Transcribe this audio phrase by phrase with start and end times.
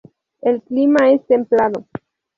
[0.41, 1.85] El clima es templado.